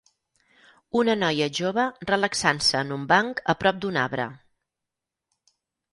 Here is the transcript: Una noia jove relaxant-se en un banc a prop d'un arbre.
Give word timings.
Una 1.01 1.15
noia 1.23 1.49
jove 1.59 1.85
relaxant-se 2.11 2.81
en 2.81 2.95
un 2.97 3.07
banc 3.15 3.45
a 3.55 3.59
prop 3.63 3.85
d'un 3.85 4.03
arbre. 4.09 4.29